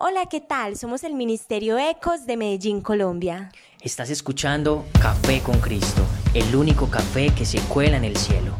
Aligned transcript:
Hola, 0.00 0.26
¿qué 0.26 0.40
tal? 0.40 0.76
Somos 0.76 1.02
el 1.02 1.14
Ministerio 1.14 1.76
Ecos 1.76 2.24
de 2.24 2.36
Medellín, 2.36 2.82
Colombia. 2.82 3.50
Estás 3.80 4.10
escuchando 4.10 4.84
Café 5.02 5.40
con 5.40 5.58
Cristo, 5.58 6.02
el 6.34 6.54
único 6.54 6.88
café 6.88 7.34
que 7.34 7.44
se 7.44 7.58
cuela 7.62 7.96
en 7.96 8.04
el 8.04 8.16
cielo. 8.16 8.54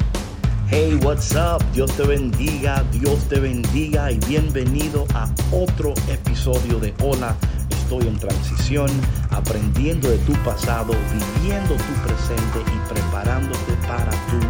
Hey, 0.67 0.99
what's 1.01 1.33
up? 1.35 1.63
Dios 1.71 1.95
te 1.95 2.03
bendiga, 2.03 2.83
Dios 2.91 3.23
te 3.29 3.39
bendiga 3.39 4.11
y 4.11 4.19
bienvenido 4.27 5.05
a 5.13 5.33
otro 5.53 5.93
episodio 6.09 6.77
de 6.77 6.93
Hola, 7.01 7.33
estoy 7.69 8.05
en 8.05 8.19
transición, 8.19 8.89
aprendiendo 9.29 10.09
de 10.09 10.17
tu 10.17 10.33
pasado, 10.43 10.91
viviendo 11.39 11.75
tu 11.75 11.93
presente 12.05 12.69
y 12.69 12.93
preparándote 12.93 13.73
para 13.87 14.11
tu 14.27 14.41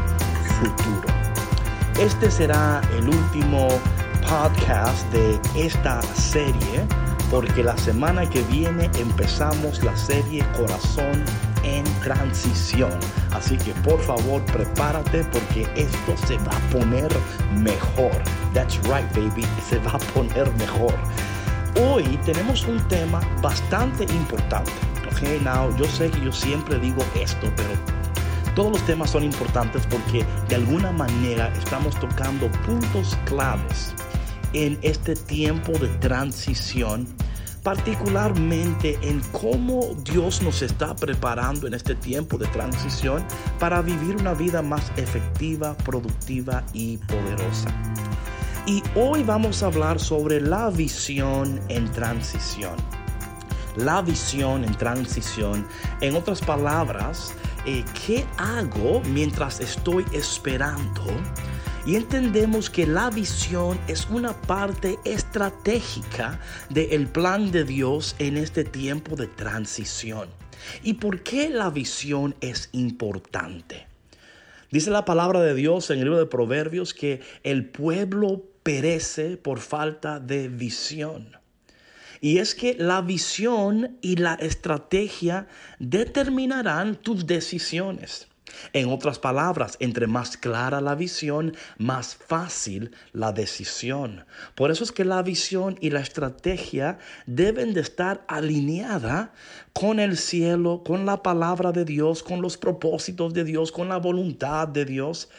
futuro. 0.56 1.08
Este 2.00 2.32
será 2.32 2.82
el 2.98 3.10
último 3.10 3.68
podcast 4.30 5.12
de 5.12 5.40
esta 5.56 6.04
serie 6.14 6.86
porque 7.32 7.64
la 7.64 7.76
semana 7.78 8.30
que 8.30 8.44
viene 8.44 8.90
empezamos 9.00 9.84
la 9.84 9.98
serie 9.98 10.46
Corazón 10.56 11.24
en 11.64 11.84
Transición. 12.04 12.92
Así 13.32 13.58
que 13.58 13.74
por 13.82 14.00
favor 14.00 14.44
prepárate 14.46 15.24
porque 15.32 15.68
esto 15.76 16.16
se 16.28 16.38
va 16.38 16.56
a 16.56 16.60
poner 16.72 17.10
mejor. 17.56 18.12
That's 18.54 18.78
right 18.84 19.12
baby, 19.16 19.46
se 19.68 19.80
va 19.80 19.94
a 19.94 20.00
poner 20.14 20.52
mejor. 20.58 20.94
Hoy 21.82 22.04
tenemos 22.24 22.66
un 22.66 22.78
tema 22.88 23.22
bastante 23.42 24.04
importante. 24.14 24.72
Okay, 25.12 25.40
now 25.40 25.76
yo 25.76 25.86
sé 25.86 26.12
que 26.12 26.22
yo 26.22 26.32
siempre 26.32 26.78
digo 26.78 27.04
esto, 27.16 27.52
pero 27.56 27.70
todos 28.54 28.74
los 28.74 28.82
temas 28.84 29.10
son 29.10 29.24
importantes 29.24 29.88
porque 29.88 30.24
de 30.48 30.56
alguna 30.56 30.92
manera 30.92 31.52
estamos 31.58 32.00
tocando 32.00 32.48
puntos 32.68 33.18
claves 33.26 33.96
en 34.54 34.80
este 34.82 35.16
tiempo 35.16 35.74
de 35.74 35.88
transición, 36.00 37.08
particularmente 37.64 38.98
en 39.02 39.22
cómo 39.32 39.96
Dios 40.04 40.42
nos 40.42 40.62
está 40.62 40.96
preparando 40.96 41.68
en 41.68 41.74
este 41.74 41.96
tiempo 41.96 42.38
de 42.38 42.48
transición 42.48 43.24
para 43.60 43.82
vivir 43.82 44.16
una 44.16 44.34
vida 44.34 44.62
más 44.62 44.92
efectiva, 44.98 45.76
productiva 45.78 46.64
y 46.74 46.98
poderosa. 46.98 47.74
Y 48.66 48.84
hoy 48.96 49.24
vamos 49.24 49.64
a 49.64 49.68
hablar 49.68 50.00
sobre 50.00 50.40
la 50.42 50.70
visión 50.70 51.60
en 51.70 51.92
transición. 51.92 52.76
La 53.76 54.02
visión 54.02 54.64
en 54.64 54.76
transición. 54.76 55.68
En 56.02 56.16
otras 56.16 56.42
palabras, 56.42 57.34
eh, 57.66 57.84
¿qué 58.06 58.26
hago 58.38 59.02
mientras 59.12 59.60
estoy 59.60 60.06
esperando? 60.12 61.04
Y 61.90 61.96
entendemos 61.96 62.70
que 62.70 62.86
la 62.86 63.10
visión 63.10 63.80
es 63.88 64.08
una 64.12 64.40
parte 64.40 65.00
estratégica 65.06 66.40
del 66.70 67.08
plan 67.08 67.50
de 67.50 67.64
Dios 67.64 68.16
en 68.20 68.38
este 68.38 68.64
tiempo 68.64 69.16
de 69.16 69.26
transición. 69.26 70.30
¿Y 70.84 70.94
por 70.94 71.24
qué 71.24 71.50
la 71.50 71.72
visión 71.72 72.36
es 72.42 72.70
importante? 72.74 73.88
Dice 74.70 74.92
la 74.92 75.04
palabra 75.04 75.42
de 75.42 75.56
Dios 75.56 75.90
en 75.90 75.98
el 75.98 76.04
libro 76.04 76.20
de 76.20 76.28
Proverbios 76.28 76.94
que 76.94 77.22
el 77.42 77.66
pueblo 77.66 78.44
perece 78.62 79.38
por 79.38 79.58
falta 79.58 80.20
de 80.20 80.48
visión. 80.48 81.38
Y 82.22 82.38
es 82.38 82.54
que 82.54 82.76
la 82.78 83.02
visión 83.02 83.98
y 84.04 84.18
la 84.18 84.36
estrategia 84.36 85.48
determinarán 85.80 86.98
tus 86.98 87.26
decisiones. 87.26 88.29
En 88.74 88.90
otras 88.90 89.20
palabras, 89.20 89.78
entre 89.80 90.08
más 90.08 90.38
clara 90.38 90.82
la 90.82 90.96
visión, 90.96 91.56
más 91.78 92.16
fácil 92.16 92.92
la 93.14 93.32
decisión. 93.32 94.26
Por 94.56 94.72
eso 94.72 94.84
es 94.84 94.92
que 94.92 95.06
la 95.06 95.22
visión 95.22 95.78
y 95.82 95.90
la 95.90 96.00
estrategia 96.00 97.00
deben 97.26 97.74
de 97.74 97.82
estar 97.82 98.24
alineadas 98.28 99.30
con 99.74 100.00
el 100.00 100.18
cielo, 100.18 100.84
con 100.86 101.06
la 101.06 101.24
palabra 101.24 101.72
de 101.72 101.86
Dios, 101.86 102.24
con 102.24 102.42
los 102.42 102.58
propósitos 102.58 103.34
de 103.34 103.44
Dios, 103.44 103.72
con 103.72 103.90
la 103.90 103.98
voluntad 103.98 104.68
de 104.68 104.86
Dios. 104.86 105.30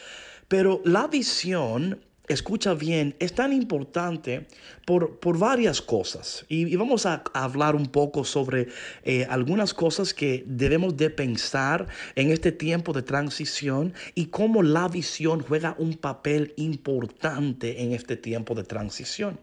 Pero 0.47 0.81
la 0.83 1.07
visión 1.07 1.99
escucha 2.27 2.73
bien, 2.73 3.15
es 3.19 3.33
tan 3.33 3.53
importante 3.53 4.47
por, 4.85 5.19
por 5.19 5.37
varias 5.37 5.81
cosas. 5.81 6.45
Y, 6.47 6.75
vamos 6.75 7.05
a, 7.05 7.23
hablar 7.33 7.75
un 7.75 7.87
poco 7.87 8.23
sobre 8.23 8.67
eh, 9.03 9.25
algunas 9.29 9.73
cosas 9.73 10.13
que 10.13 10.43
debemos 10.47 10.97
de 10.97 11.09
pensar 11.09 11.87
en 12.15 12.31
este 12.31 12.51
tiempo 12.51 12.93
de 12.93 13.03
transición 13.03 13.93
y 14.15 14.27
cómo 14.27 14.63
la 14.63 14.87
visión 14.87 15.41
juega 15.41 15.75
un 15.77 15.95
papel 15.95 16.53
importante 16.57 17.81
en 17.83 17.93
este 17.93 18.15
tiempo 18.17 18.55
de 18.55 18.63
transición. 18.63 19.39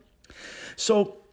So, 0.77 1.25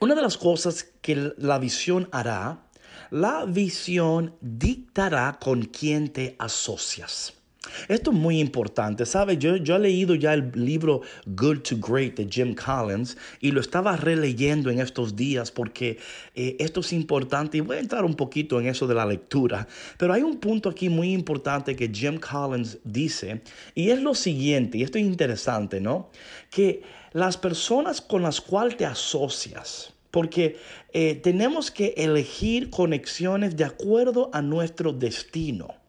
una 0.00 0.14
de 0.14 0.22
las 0.22 0.38
cosas 0.38 0.84
que 1.02 1.32
la 1.36 1.58
visión 1.58 2.08
hará, 2.10 2.62
la 3.10 3.44
visión 3.44 4.34
dictará 4.40 5.38
con 5.40 5.64
quién 5.64 6.08
te 6.08 6.36
asocias. 6.38 7.39
Esto 7.88 8.10
es 8.10 8.16
muy 8.16 8.40
importante, 8.40 9.04
¿sabe? 9.04 9.36
Yo, 9.36 9.56
yo 9.56 9.76
he 9.76 9.78
leído 9.78 10.14
ya 10.14 10.32
el 10.32 10.50
libro 10.54 11.02
Good 11.26 11.58
to 11.58 11.76
Great 11.76 12.16
de 12.16 12.26
Jim 12.26 12.54
Collins 12.54 13.18
y 13.38 13.50
lo 13.50 13.60
estaba 13.60 13.98
releyendo 13.98 14.70
en 14.70 14.80
estos 14.80 15.14
días 15.14 15.50
porque 15.50 15.98
eh, 16.34 16.56
esto 16.58 16.80
es 16.80 16.92
importante 16.94 17.58
y 17.58 17.60
voy 17.60 17.76
a 17.76 17.80
entrar 17.80 18.04
un 18.06 18.14
poquito 18.14 18.58
en 18.58 18.66
eso 18.66 18.86
de 18.86 18.94
la 18.94 19.04
lectura, 19.04 19.68
pero 19.98 20.14
hay 20.14 20.22
un 20.22 20.38
punto 20.38 20.70
aquí 20.70 20.88
muy 20.88 21.12
importante 21.12 21.76
que 21.76 21.90
Jim 21.92 22.18
Collins 22.18 22.78
dice 22.82 23.42
y 23.74 23.90
es 23.90 24.00
lo 24.00 24.14
siguiente, 24.14 24.78
y 24.78 24.82
esto 24.82 24.96
es 24.96 25.04
interesante, 25.04 25.80
¿no? 25.82 26.10
Que 26.50 26.82
las 27.12 27.36
personas 27.36 28.00
con 28.00 28.22
las 28.22 28.40
cuales 28.40 28.78
te 28.78 28.86
asocias, 28.86 29.92
porque 30.10 30.56
eh, 30.94 31.16
tenemos 31.16 31.70
que 31.70 31.92
elegir 31.96 32.70
conexiones 32.70 33.54
de 33.56 33.64
acuerdo 33.64 34.30
a 34.32 34.40
nuestro 34.40 34.92
destino. 34.92 35.79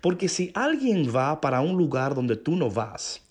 Porque 0.00 0.28
si 0.28 0.50
alguien 0.54 1.14
va 1.14 1.40
para 1.40 1.60
un 1.60 1.76
lugar 1.76 2.14
donde 2.14 2.36
tú 2.36 2.56
no 2.56 2.70
vas, 2.70 3.22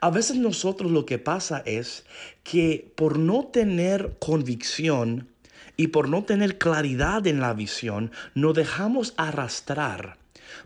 a 0.00 0.10
veces 0.10 0.36
nosotros 0.36 0.90
lo 0.90 1.06
que 1.06 1.18
pasa 1.18 1.62
es 1.64 2.04
que 2.44 2.92
por 2.96 3.18
no 3.18 3.44
tener 3.46 4.16
convicción 4.18 5.28
y 5.76 5.88
por 5.88 6.08
no 6.08 6.24
tener 6.24 6.58
claridad 6.58 7.26
en 7.26 7.40
la 7.40 7.54
visión, 7.54 8.10
nos 8.34 8.54
dejamos 8.54 9.14
arrastrar 9.16 10.18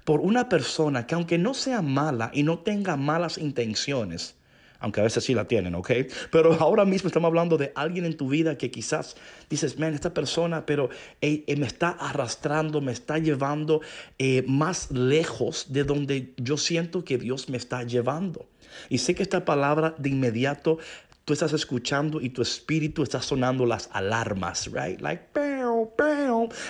por 0.04 0.20
una 0.20 0.48
persona 0.48 1.06
que 1.06 1.14
aunque 1.14 1.38
no 1.38 1.54
sea 1.54 1.82
mala 1.82 2.30
y 2.32 2.42
no 2.42 2.58
tenga 2.58 2.96
malas 2.96 3.38
intenciones, 3.38 4.36
aunque 4.82 5.00
a 5.00 5.04
veces 5.04 5.24
sí 5.24 5.32
la 5.32 5.46
tienen, 5.46 5.74
¿ok? 5.74 5.90
Pero 6.30 6.52
ahora 6.60 6.84
mismo 6.84 7.06
estamos 7.06 7.28
hablando 7.28 7.56
de 7.56 7.72
alguien 7.74 8.04
en 8.04 8.16
tu 8.16 8.28
vida 8.28 8.58
que 8.58 8.70
quizás 8.70 9.16
dices, 9.48 9.78
man, 9.78 9.94
esta 9.94 10.12
persona, 10.12 10.66
pero 10.66 10.90
eh, 11.20 11.44
me 11.56 11.66
está 11.66 11.90
arrastrando, 11.90 12.80
me 12.80 12.92
está 12.92 13.18
llevando 13.18 13.80
eh, 14.18 14.44
más 14.46 14.90
lejos 14.90 15.72
de 15.72 15.84
donde 15.84 16.34
yo 16.36 16.56
siento 16.56 17.04
que 17.04 17.16
Dios 17.16 17.48
me 17.48 17.56
está 17.56 17.84
llevando. 17.84 18.46
Y 18.88 18.98
sé 18.98 19.14
que 19.14 19.22
esta 19.22 19.44
palabra 19.44 19.94
de 19.98 20.10
inmediato 20.10 20.78
tú 21.24 21.32
estás 21.32 21.52
escuchando 21.52 22.20
y 22.20 22.30
tu 22.30 22.42
espíritu 22.42 23.02
está 23.02 23.22
sonando 23.22 23.64
las 23.66 23.88
alarmas, 23.92 24.66
right? 24.72 25.00
Like, 25.00 25.24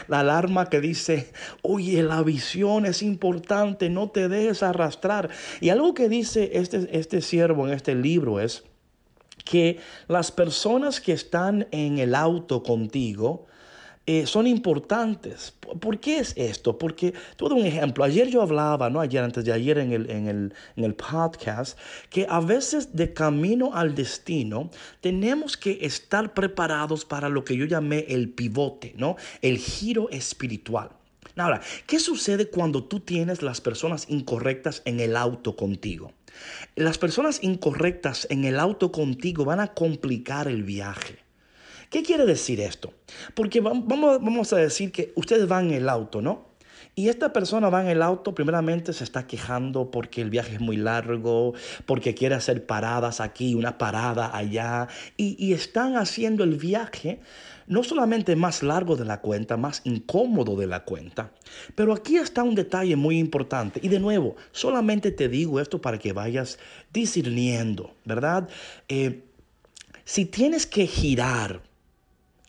La 0.09 0.21
alarma 0.21 0.69
que 0.69 0.81
dice, 0.81 1.33
oye, 1.63 2.03
la 2.03 2.23
visión 2.23 2.87
es 2.87 3.03
importante, 3.03 3.91
no 3.91 4.11
te 4.11 4.29
dejes 4.29 4.63
arrastrar. 4.63 5.31
Y 5.61 5.71
algo 5.71 5.95
que 5.95 6.09
dice 6.09 6.51
este, 6.55 6.89
este 6.99 7.21
siervo 7.21 7.67
en 7.67 7.75
este 7.75 7.95
libro 7.95 8.41
es 8.41 8.65
que 9.45 9.79
las 10.09 10.31
personas 10.31 11.01
que 11.01 11.13
están 11.13 11.67
en 11.71 11.99
el 11.99 12.15
auto 12.15 12.63
contigo, 12.63 13.47
eh, 14.07 14.27
son 14.27 14.47
importantes. 14.47 15.55
¿Por 15.81 16.01
qué 16.01 16.19
es 16.19 16.35
esto? 16.37 16.77
Porque, 16.77 17.15
todo 17.37 17.55
un 17.55 17.65
ejemplo, 17.65 18.03
ayer 18.03 18.29
yo 18.29 18.43
hablaba, 18.43 18.91
no 18.91 19.01
ayer, 19.01 19.23
antes 19.23 19.45
de 19.45 19.53
ayer 19.53 19.79
en 19.79 19.93
el, 19.93 20.11
en, 20.11 20.29
el, 20.29 20.55
en 20.77 20.85
el 20.85 20.95
podcast, 20.95 21.79
que 22.11 22.27
a 22.29 22.41
veces 22.41 22.97
de 22.97 23.13
camino 23.13 23.71
al 23.75 23.95
destino 23.95 24.71
tenemos 25.01 25.57
que 25.57 25.79
estar 25.83 26.35
preparados 26.35 27.05
para 27.05 27.29
lo 27.29 27.45
que 27.45 27.57
yo 27.57 27.65
llamé 27.65 28.07
el 28.09 28.31
pivote, 28.31 28.95
¿no? 28.97 29.17
El 29.41 29.59
giro 29.59 30.11
espiritual. 30.11 30.91
Ahora, 31.37 31.63
¿qué 31.87 31.99
sucede 31.99 32.49
cuando 32.49 32.85
tú 32.85 33.01
tienes 33.01 33.41
las 33.41 33.61
personas 33.61 34.07
incorrectas 34.11 34.83
en 34.85 35.01
el 35.01 35.17
auto 35.17 35.57
contigo? 35.57 36.13
Las 36.75 36.99
personas 36.99 37.43
incorrectas 37.43 38.27
en 38.31 38.45
el 38.45 38.59
auto 38.59 38.93
contigo 38.93 39.45
van 39.45 39.61
a 39.61 39.69
complicar 39.69 40.49
el 40.49 40.63
viaje. 40.63 41.22
¿Qué 41.93 42.03
quiere 42.03 42.25
decir 42.25 42.59
esto? 42.59 42.95
Porque 43.35 43.61
vamos, 43.61 43.87
vamos 43.87 44.51
a 44.55 44.57
decir 44.57 44.91
que 44.91 45.13
ustedes 45.15 45.47
van 45.47 45.67
en 45.67 45.75
el 45.75 45.89
auto, 45.91 46.23
¿no? 46.23 46.47
Y 46.95 47.11
esta 47.11 47.35
persona 47.35 47.69
va 47.69 47.83
en 47.83 47.89
el 47.89 48.01
auto, 48.01 48.35
primeramente 48.35 48.95
se 48.95 49.05
está 49.05 49.27
quejando 49.27 49.91
porque 49.91 50.23
el 50.23 50.31
viaje 50.31 50.55
es 50.55 50.61
muy 50.61 50.79
largo, 50.79 51.53
porque 51.85 52.15
quiere 52.15 52.35
hacer 52.35 52.65
paradas 52.65 53.21
aquí, 53.21 53.55
una 53.55 53.77
parada 53.77 54.35
allá, 54.35 54.89
y, 55.19 55.37
y, 55.39 55.53
están 55.53 55.97
haciendo 55.97 56.45
el 56.45 56.57
viaje 56.57 57.21
no 57.67 57.85
solamente 57.85 58.37
más 58.37 58.63
largo 58.63 58.97
de 58.97 59.05
la 59.05 59.21
cuenta, 59.21 59.59
más 59.59 59.83
incómodo 59.85 60.57
de 60.57 60.67
la 60.67 60.85
cuenta. 60.85 61.33
Pero 61.75 61.93
aquí 61.93 62.17
está 62.17 62.43
un 62.43 62.55
detalle 62.55 62.97
muy 62.97 63.19
importante, 63.19 63.81
y 63.83 63.89
de 63.89 64.01
nuevo, 64.01 64.37
solamente 64.51 65.13
te 65.13 65.29
digo 65.29 65.61
esto 65.61 65.81
para 65.83 65.99
que 65.99 66.15
vayas 66.15 66.59
discerniendo, 66.91 67.95
¿verdad? 68.07 68.49
Eh, 68.89 69.25
si 70.05 70.25
tienes 70.25 70.67
que 70.67 70.87
girar, 70.87 71.63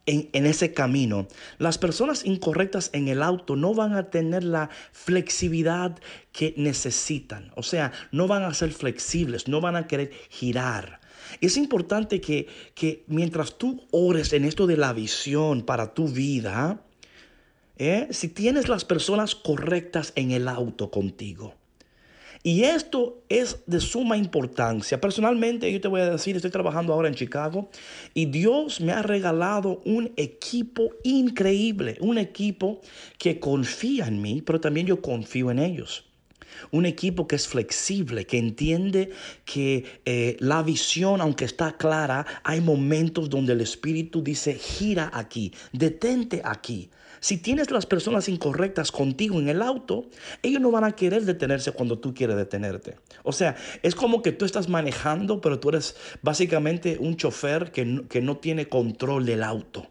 en, 0.05 0.45
ese 0.45 0.73
camino, 0.73 1.27
las 1.59 1.77
personas 1.77 2.25
incorrectas 2.25 2.89
en 2.93 3.07
el 3.07 3.21
auto 3.21 3.55
no 3.55 3.73
van 3.73 3.93
a 3.93 4.09
tener 4.09 4.43
la 4.43 4.69
flexibilidad 4.91 5.97
que 6.31 6.53
necesitan. 6.57 7.51
O 7.55 7.63
sea, 7.63 7.93
no 8.11 8.27
van 8.27 8.43
a 8.43 8.53
ser 8.53 8.71
flexibles, 8.71 9.47
no 9.47 9.61
van 9.61 9.75
a 9.75 9.87
querer 9.87 10.11
girar. 10.29 10.99
Es 11.39 11.55
importante 11.57 12.19
que, 12.19 12.47
que 12.75 13.05
mientras 13.07 13.57
tú 13.57 13.87
ores 13.91 14.33
en 14.33 14.43
esto 14.45 14.67
de 14.67 14.77
la 14.77 14.91
visión 14.91 15.61
para 15.63 15.93
tu 15.93 16.09
vida, 16.09 16.81
¿eh? 17.77 18.07
si 18.11 18.27
tienes 18.27 18.67
las 18.67 18.85
personas 18.85 19.35
correctas 19.35 20.11
en 20.15 20.31
el 20.31 20.47
auto 20.47 20.91
contigo, 20.91 21.55
y 22.43 22.65
esto 22.65 23.23
es 23.29 23.59
de 23.67 23.79
suma 23.79 24.17
importancia. 24.17 24.99
Personalmente, 24.99 25.71
yo 25.71 25.79
te 25.79 25.87
voy 25.87 26.01
a 26.01 26.09
decir, 26.09 26.35
estoy 26.35 26.51
trabajando 26.51 26.93
ahora 26.93 27.07
en 27.07 27.15
Chicago 27.15 27.69
y 28.13 28.25
Dios 28.25 28.81
me 28.81 28.91
ha 28.91 29.01
regalado 29.01 29.81
un 29.85 30.11
equipo 30.17 30.89
increíble, 31.05 31.97
un 32.01 32.17
equipo 32.17 32.81
que 33.17 33.39
confía 33.39 34.07
en 34.07 34.21
mí, 34.21 34.41
pero 34.41 34.59
también 34.59 34.85
yo 34.87 35.01
confío 35.01 35.51
en 35.51 35.59
ellos. 35.59 36.03
Un 36.69 36.85
equipo 36.85 37.27
que 37.27 37.37
es 37.37 37.47
flexible, 37.47 38.25
que 38.25 38.37
entiende 38.37 39.11
que 39.45 39.85
eh, 40.05 40.35
la 40.39 40.61
visión, 40.63 41.21
aunque 41.21 41.45
está 41.45 41.77
clara, 41.77 42.25
hay 42.43 42.59
momentos 42.59 43.29
donde 43.29 43.53
el 43.53 43.61
Espíritu 43.61 44.21
dice, 44.21 44.53
gira 44.55 45.09
aquí, 45.13 45.53
detente 45.71 46.41
aquí. 46.43 46.89
Si 47.23 47.37
tienes 47.37 47.71
las 47.71 47.85
personas 47.85 48.27
incorrectas 48.27 48.91
contigo 48.91 49.39
en 49.39 49.47
el 49.47 49.61
auto, 49.61 50.07
ellos 50.41 50.59
no 50.59 50.71
van 50.71 50.83
a 50.83 50.91
querer 50.91 51.23
detenerse 51.23 51.71
cuando 51.71 51.97
tú 51.97 52.13
quieres 52.13 52.35
detenerte. 52.35 52.97
O 53.23 53.31
sea, 53.31 53.55
es 53.81 53.95
como 53.95 54.21
que 54.21 54.33
tú 54.33 54.43
estás 54.43 54.67
manejando, 54.67 55.39
pero 55.39 55.57
tú 55.57 55.69
eres 55.69 55.95
básicamente 56.21 56.97
un 56.99 57.15
chofer 57.15 57.71
que 57.71 58.03
que 58.09 58.21
no 58.21 58.35
tiene 58.35 58.67
control 58.67 59.25
del 59.25 59.41
auto. 59.41 59.87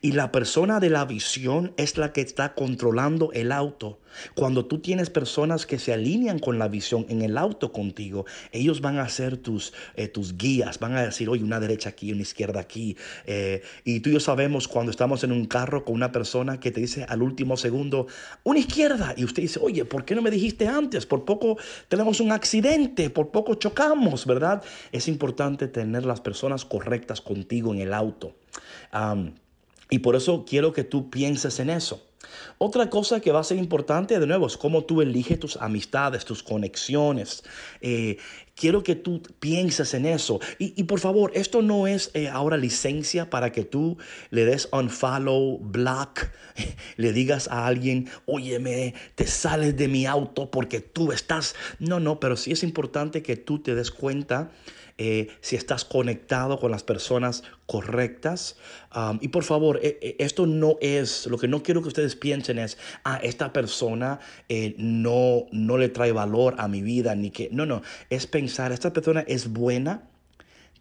Y 0.00 0.12
la 0.12 0.32
persona 0.32 0.80
de 0.80 0.90
la 0.90 1.04
visión 1.04 1.72
es 1.76 1.98
la 1.98 2.12
que 2.12 2.20
está 2.20 2.54
controlando 2.54 3.32
el 3.32 3.52
auto. 3.52 3.98
Cuando 4.34 4.66
tú 4.66 4.78
tienes 4.78 5.10
personas 5.10 5.66
que 5.66 5.78
se 5.78 5.92
alinean 5.92 6.38
con 6.38 6.58
la 6.58 6.68
visión 6.68 7.06
en 7.08 7.22
el 7.22 7.36
auto 7.36 7.72
contigo, 7.72 8.24
ellos 8.52 8.80
van 8.80 8.98
a 8.98 9.08
ser 9.08 9.36
tus, 9.36 9.72
eh, 9.94 10.08
tus 10.08 10.36
guías, 10.36 10.78
van 10.78 10.96
a 10.96 11.02
decir, 11.02 11.28
oye, 11.28 11.44
una 11.44 11.60
derecha 11.60 11.90
aquí, 11.90 12.12
una 12.12 12.22
izquierda 12.22 12.60
aquí. 12.60 12.96
Eh, 13.26 13.62
y 13.84 14.00
tú 14.00 14.10
y 14.10 14.14
yo 14.14 14.20
sabemos 14.20 14.68
cuando 14.68 14.90
estamos 14.90 15.24
en 15.24 15.32
un 15.32 15.46
carro 15.46 15.84
con 15.84 15.94
una 15.94 16.12
persona 16.12 16.60
que 16.60 16.70
te 16.70 16.80
dice 16.80 17.04
al 17.08 17.22
último 17.22 17.56
segundo, 17.56 18.06
una 18.42 18.58
izquierda. 18.58 19.14
Y 19.16 19.24
usted 19.24 19.42
dice, 19.42 19.60
oye, 19.62 19.84
¿por 19.84 20.04
qué 20.04 20.14
no 20.14 20.22
me 20.22 20.30
dijiste 20.30 20.66
antes? 20.66 21.06
Por 21.06 21.24
poco 21.24 21.58
tenemos 21.88 22.20
un 22.20 22.32
accidente, 22.32 23.10
por 23.10 23.30
poco 23.30 23.54
chocamos, 23.54 24.26
¿verdad? 24.26 24.62
Es 24.92 25.08
importante 25.08 25.68
tener 25.68 26.04
las 26.04 26.20
personas 26.20 26.64
correctas 26.64 27.20
contigo 27.20 27.74
en 27.74 27.80
el 27.80 27.92
auto. 27.92 28.36
Y 29.90 30.00
por 30.00 30.16
eso 30.16 30.44
quiero 30.48 30.72
que 30.72 30.84
tú 30.84 31.10
pienses 31.10 31.60
en 31.60 31.70
eso. 31.70 32.02
Otra 32.58 32.88
cosa 32.88 33.20
que 33.20 33.32
va 33.32 33.40
a 33.40 33.44
ser 33.44 33.58
importante, 33.58 34.18
de 34.18 34.26
nuevo, 34.26 34.46
es 34.46 34.56
cómo 34.56 34.84
tú 34.84 35.02
eliges 35.02 35.38
tus 35.38 35.56
amistades, 35.56 36.24
tus 36.24 36.42
conexiones. 36.42 37.44
Eh, 37.80 38.16
quiero 38.54 38.82
que 38.82 38.96
tú 38.96 39.22
pienses 39.38 39.94
en 39.94 40.06
eso. 40.06 40.40
Y, 40.58 40.82
por 40.84 41.00
favor, 41.00 41.32
esto 41.34 41.62
no 41.62 41.86
es 41.86 42.10
eh, 42.14 42.28
ahora 42.28 42.56
licencia 42.56 43.30
para 43.30 43.52
que 43.52 43.64
tú 43.64 43.98
le 44.30 44.44
des 44.44 44.68
unfollow, 44.72 45.58
block, 45.58 46.30
le 46.96 47.12
digas 47.12 47.48
a 47.48 47.66
alguien, 47.66 48.08
óyeme, 48.24 48.94
te 49.14 49.26
sales 49.26 49.76
de 49.76 49.88
mi 49.88 50.06
auto 50.06 50.50
porque 50.50 50.80
tú 50.80 51.12
estás... 51.12 51.54
No, 51.78 52.00
no, 52.00 52.20
pero 52.20 52.36
sí 52.36 52.52
es 52.52 52.62
importante 52.62 53.22
que 53.22 53.36
tú 53.36 53.58
te 53.58 53.74
des 53.74 53.90
cuenta 53.90 54.50
eh, 54.98 55.28
si 55.42 55.56
estás 55.56 55.84
conectado 55.84 56.58
con 56.58 56.70
las 56.70 56.82
personas 56.82 57.42
correctas. 57.66 58.56
Y 59.20 59.28
por 59.28 59.44
favor, 59.44 59.78
eh, 59.82 59.98
eh, 60.00 60.16
esto 60.20 60.46
no 60.46 60.78
es, 60.80 61.26
lo 61.26 61.36
que 61.36 61.48
no 61.48 61.62
quiero 61.62 61.82
que 61.82 61.88
ustedes 61.88 62.16
piensen 62.16 62.58
es, 62.58 62.78
ah, 63.04 63.20
esta 63.22 63.52
persona 63.52 64.20
no, 64.78 65.46
no 65.52 65.76
le 65.76 65.90
trae 65.90 66.12
valor 66.12 66.54
a 66.58 66.66
mi 66.68 66.80
vida, 66.80 67.14
ni 67.14 67.30
que, 67.30 67.50
no, 67.52 67.66
no, 67.66 67.82
es 68.08 68.26
pensar, 68.26 68.72
esta 68.72 68.94
persona 68.94 69.20
es 69.26 69.52
buena, 69.52 70.08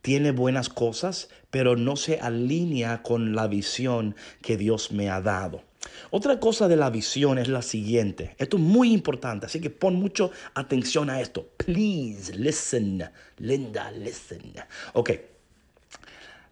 tiene 0.02 0.32
buenas 0.32 0.70
cosas, 0.70 1.30
pero 1.50 1.76
no 1.76 1.98
se 1.98 2.20
alinea 2.20 3.04
con 3.04 3.36
la 3.36 3.48
visión 3.48 4.16
que 4.42 4.56
Dios 4.56 4.92
me 4.92 5.10
ha 5.10 5.20
dado. 5.20 5.64
Otra 6.12 6.40
cosa 6.40 6.68
de 6.68 6.76
la 6.76 6.90
visión 6.90 7.38
es 7.38 7.48
la 7.48 7.62
siguiente. 7.62 8.36
Esto 8.38 8.58
es 8.58 8.64
muy 8.64 8.92
importante, 8.92 9.46
así 9.46 9.60
que 9.60 9.70
pon 9.70 9.96
mucho 9.96 10.32
atención 10.54 11.10
a 11.10 11.22
esto. 11.22 11.50
Please 11.58 12.34
listen. 12.36 13.04
Linda, 13.38 13.92
listen. 13.92 14.54
Ok. 14.94 15.12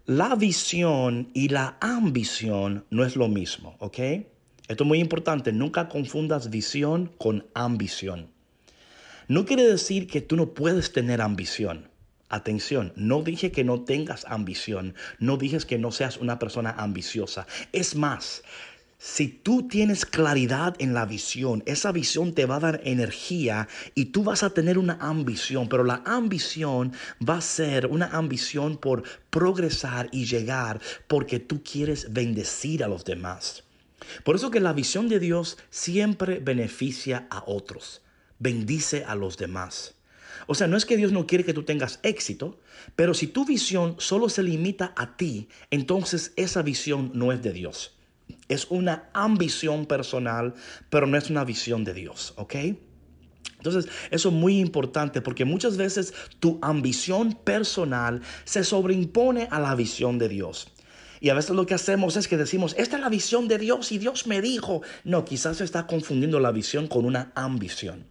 La 0.06 0.35
visión 0.35 1.30
y 1.33 1.47
la 1.47 1.77
ambición 1.80 2.85
no 2.89 3.06
es 3.06 3.15
lo 3.15 3.30
mismo, 3.30 3.77
¿ok? 3.80 4.00
Esto 4.68 4.83
es 4.83 4.88
muy 4.88 5.00
importante. 5.00 5.53
Nunca 5.53 5.88
confundas 5.88 6.50
visión 6.50 7.12
con 7.18 7.47
ambición. 7.53 8.29
No 9.27 9.45
quiere 9.45 9.63
decir 9.63 10.07
que 10.07 10.19
tú 10.19 10.36
no 10.36 10.53
puedes 10.53 10.91
tener 10.91 11.21
ambición. 11.21 11.89
Atención, 12.27 12.94
no 12.95 13.21
dije 13.21 13.51
que 13.51 13.63
no 13.63 13.81
tengas 13.81 14.25
ambición, 14.25 14.95
no 15.19 15.38
dije 15.38 15.59
que 15.59 15.77
no 15.77 15.91
seas 15.91 16.18
una 16.18 16.39
persona 16.39 16.71
ambiciosa. 16.71 17.45
Es 17.71 17.95
más, 17.95 18.41
si 19.05 19.27
tú 19.27 19.67
tienes 19.67 20.05
claridad 20.05 20.75
en 20.79 20.94
la 20.94 21.05
visión, 21.05 21.61
esa 21.65 21.91
visión 21.91 22.33
te 22.33 22.45
va 22.45 22.55
a 22.55 22.61
dar 22.61 22.81
energía 22.85 23.67
y 23.95 24.05
tú 24.05 24.23
vas 24.23 24.44
a 24.44 24.51
tener 24.51 24.77
una 24.77 24.94
ambición, 25.01 25.67
pero 25.67 25.83
la 25.83 26.01
ambición 26.05 26.94
va 27.21 27.35
a 27.35 27.41
ser 27.41 27.88
una 27.88 28.05
ambición 28.07 28.77
por 28.77 29.03
progresar 29.29 30.07
y 30.13 30.23
llegar 30.23 30.79
porque 31.09 31.41
tú 31.41 31.61
quieres 31.63 32.13
bendecir 32.13 32.81
a 32.81 32.88
los 32.88 33.03
demás. 33.03 33.65
Por 34.23 34.38
eso 34.38 34.51
que 34.51 34.61
la 34.61 34.71
visión 34.71 35.09
de 35.09 35.19
Dios 35.19 35.57
siempre 35.69 36.39
beneficia 36.39 37.27
a 37.29 37.44
otros, 37.45 38.03
bendice 38.39 39.03
a 39.03 39.15
los 39.15 39.35
demás. 39.35 39.95
O 40.47 40.55
sea, 40.55 40.67
no 40.67 40.77
es 40.77 40.85
que 40.85 40.95
Dios 40.95 41.11
no 41.11 41.27
quiere 41.27 41.44
que 41.44 41.53
tú 41.53 41.63
tengas 41.63 42.00
éxito, 42.03 42.57
pero 42.95 43.13
si 43.13 43.27
tu 43.27 43.44
visión 43.44 43.97
solo 44.00 44.29
se 44.29 44.44
limita 44.44 44.94
a 44.95 45.17
ti, 45.17 45.50
entonces 45.71 46.31
esa 46.38 46.61
visión 46.61 47.11
no 47.13 47.33
es 47.33 47.44
de 47.44 47.51
Dios. 47.51 47.97
Es 48.53 48.67
una 48.69 49.09
ambición 49.13 49.85
personal, 49.85 50.53
pero 50.89 51.07
no 51.07 51.17
es 51.17 51.29
una 51.29 51.44
visión 51.44 51.83
de 51.83 51.94
Dios, 51.94 52.33
¿ok? 52.38 52.55
Entonces, 53.57 53.89
eso 54.11 54.29
es 54.29 54.35
muy 54.35 54.59
importante 54.59 55.21
porque 55.21 55.45
muchas 55.45 55.77
veces 55.77 56.13
tu 56.39 56.59
ambición 56.61 57.33
personal 57.33 58.21
se 58.44 58.63
sobreimpone 58.63 59.47
a 59.51 59.59
la 59.59 59.73
visión 59.73 60.17
de 60.17 60.27
Dios. 60.27 60.67
Y 61.21 61.29
a 61.29 61.33
veces 61.33 61.55
lo 61.55 61.65
que 61.65 61.73
hacemos 61.73 62.17
es 62.17 62.27
que 62.27 62.35
decimos, 62.35 62.75
esta 62.77 62.97
es 62.97 63.01
la 63.01 63.07
visión 63.07 63.47
de 63.47 63.57
Dios 63.57 63.94
y 63.94 63.97
Dios 63.97 64.27
me 64.27 64.41
dijo. 64.41 64.81
No, 65.05 65.24
quizás 65.24 65.57
se 65.57 65.63
está 65.63 65.88
confundiendo 65.88 66.41
la 66.41 66.51
visión 66.51 66.88
con 66.88 67.05
una 67.05 67.31
ambición. 67.36 68.05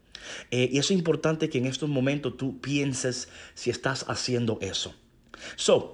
Eh, 0.51 0.71
y 0.73 0.79
es 0.79 0.91
importante 0.91 1.51
que 1.51 1.59
en 1.59 1.67
estos 1.67 1.91
momentos 1.91 2.39
tú 2.39 2.63
pienses 2.63 3.29
si 3.55 3.69
estás 3.69 4.07
haciendo 4.09 4.57
eso. 4.63 4.95
So, 5.57 5.93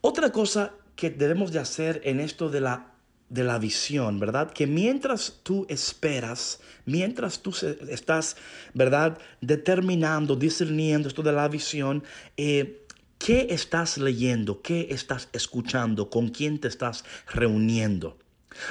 otra 0.00 0.32
cosa 0.32 0.72
que 0.96 1.10
debemos 1.10 1.52
de 1.52 1.58
hacer 1.58 2.00
en 2.04 2.20
esto 2.20 2.48
de 2.48 2.62
la 2.62 2.89
de 3.30 3.44
la 3.44 3.58
visión, 3.58 4.18
¿verdad? 4.18 4.52
Que 4.52 4.66
mientras 4.66 5.38
tú 5.42 5.64
esperas, 5.68 6.60
mientras 6.84 7.40
tú 7.40 7.54
estás, 7.88 8.36
¿verdad? 8.74 9.18
Determinando, 9.40 10.36
discerniendo 10.36 11.08
esto 11.08 11.22
de 11.22 11.32
la 11.32 11.48
visión, 11.48 12.02
eh, 12.36 12.84
¿qué 13.18 13.46
estás 13.50 13.98
leyendo? 13.98 14.60
¿Qué 14.60 14.88
estás 14.90 15.28
escuchando? 15.32 16.10
¿Con 16.10 16.28
quién 16.28 16.58
te 16.58 16.66
estás 16.66 17.04
reuniendo? 17.32 18.18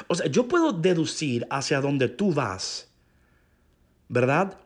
O 0.07 0.15
sea, 0.15 0.27
yo 0.27 0.47
puedo 0.49 0.73
deducir 0.73 1.47
hacia 1.49 1.79
dónde 1.79 2.09
tú 2.09 2.33
vas, 2.33 2.89
¿verdad? 4.09 4.57